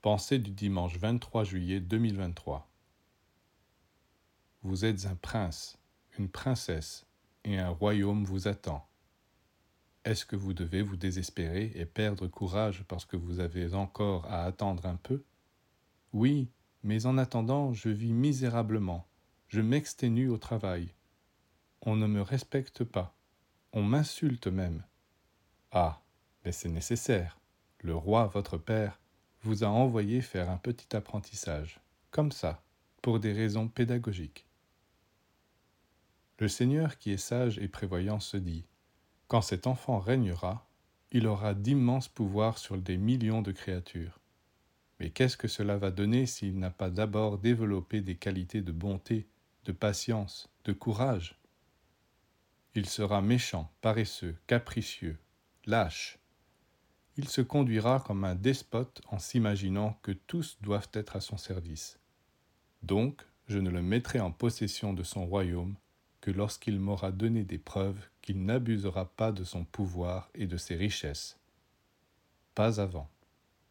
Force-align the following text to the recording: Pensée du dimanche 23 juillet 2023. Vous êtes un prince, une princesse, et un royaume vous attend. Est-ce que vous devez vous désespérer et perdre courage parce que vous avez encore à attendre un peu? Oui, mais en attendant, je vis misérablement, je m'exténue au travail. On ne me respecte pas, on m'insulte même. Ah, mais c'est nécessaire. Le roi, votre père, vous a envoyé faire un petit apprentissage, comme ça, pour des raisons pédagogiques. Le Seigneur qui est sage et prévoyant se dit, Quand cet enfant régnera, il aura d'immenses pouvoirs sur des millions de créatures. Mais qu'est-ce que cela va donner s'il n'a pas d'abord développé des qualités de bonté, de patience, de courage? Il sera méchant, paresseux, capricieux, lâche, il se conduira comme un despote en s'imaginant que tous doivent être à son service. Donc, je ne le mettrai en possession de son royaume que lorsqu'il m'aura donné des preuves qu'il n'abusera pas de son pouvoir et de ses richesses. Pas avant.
Pensée 0.00 0.38
du 0.38 0.52
dimanche 0.52 0.96
23 0.96 1.42
juillet 1.42 1.80
2023. 1.80 2.70
Vous 4.62 4.84
êtes 4.84 5.06
un 5.06 5.16
prince, 5.16 5.76
une 6.16 6.28
princesse, 6.28 7.04
et 7.42 7.58
un 7.58 7.70
royaume 7.70 8.22
vous 8.22 8.46
attend. 8.46 8.88
Est-ce 10.04 10.24
que 10.24 10.36
vous 10.36 10.54
devez 10.54 10.82
vous 10.82 10.94
désespérer 10.94 11.72
et 11.74 11.84
perdre 11.84 12.28
courage 12.28 12.84
parce 12.84 13.04
que 13.06 13.16
vous 13.16 13.40
avez 13.40 13.74
encore 13.74 14.24
à 14.26 14.44
attendre 14.44 14.86
un 14.86 14.94
peu? 14.94 15.24
Oui, 16.12 16.48
mais 16.84 17.04
en 17.06 17.18
attendant, 17.18 17.72
je 17.72 17.88
vis 17.88 18.12
misérablement, 18.12 19.08
je 19.48 19.60
m'exténue 19.60 20.28
au 20.28 20.38
travail. 20.38 20.94
On 21.82 21.96
ne 21.96 22.06
me 22.06 22.22
respecte 22.22 22.84
pas, 22.84 23.16
on 23.72 23.82
m'insulte 23.82 24.46
même. 24.46 24.84
Ah, 25.72 26.00
mais 26.44 26.52
c'est 26.52 26.68
nécessaire. 26.68 27.40
Le 27.80 27.96
roi, 27.96 28.28
votre 28.28 28.58
père, 28.58 29.00
vous 29.48 29.64
a 29.64 29.68
envoyé 29.68 30.20
faire 30.20 30.50
un 30.50 30.58
petit 30.58 30.94
apprentissage, 30.94 31.80
comme 32.10 32.32
ça, 32.32 32.62
pour 33.00 33.18
des 33.18 33.32
raisons 33.32 33.66
pédagogiques. 33.66 34.46
Le 36.38 36.48
Seigneur 36.48 36.98
qui 36.98 37.12
est 37.12 37.16
sage 37.16 37.58
et 37.58 37.66
prévoyant 37.66 38.20
se 38.20 38.36
dit, 38.36 38.66
Quand 39.26 39.40
cet 39.40 39.66
enfant 39.66 40.00
régnera, 40.00 40.68
il 41.12 41.26
aura 41.26 41.54
d'immenses 41.54 42.08
pouvoirs 42.08 42.58
sur 42.58 42.76
des 42.76 42.98
millions 42.98 43.40
de 43.40 43.52
créatures. 43.52 44.20
Mais 45.00 45.08
qu'est-ce 45.08 45.38
que 45.38 45.48
cela 45.48 45.78
va 45.78 45.90
donner 45.90 46.26
s'il 46.26 46.58
n'a 46.58 46.70
pas 46.70 46.90
d'abord 46.90 47.38
développé 47.38 48.02
des 48.02 48.16
qualités 48.16 48.60
de 48.60 48.72
bonté, 48.72 49.26
de 49.64 49.72
patience, 49.72 50.50
de 50.64 50.74
courage? 50.74 51.40
Il 52.74 52.84
sera 52.84 53.22
méchant, 53.22 53.72
paresseux, 53.80 54.36
capricieux, 54.46 55.16
lâche, 55.64 56.18
il 57.18 57.28
se 57.28 57.40
conduira 57.40 57.98
comme 57.98 58.24
un 58.24 58.36
despote 58.36 59.02
en 59.08 59.18
s'imaginant 59.18 59.98
que 60.02 60.12
tous 60.12 60.56
doivent 60.60 60.90
être 60.92 61.16
à 61.16 61.20
son 61.20 61.36
service. 61.36 61.98
Donc, 62.82 63.26
je 63.48 63.58
ne 63.58 63.70
le 63.70 63.82
mettrai 63.82 64.20
en 64.20 64.30
possession 64.30 64.92
de 64.92 65.02
son 65.02 65.26
royaume 65.26 65.74
que 66.20 66.30
lorsqu'il 66.30 66.78
m'aura 66.78 67.10
donné 67.10 67.42
des 67.42 67.58
preuves 67.58 68.08
qu'il 68.22 68.44
n'abusera 68.44 69.04
pas 69.04 69.32
de 69.32 69.42
son 69.42 69.64
pouvoir 69.64 70.30
et 70.36 70.46
de 70.46 70.56
ses 70.56 70.76
richesses. 70.76 71.36
Pas 72.54 72.80
avant. 72.80 73.10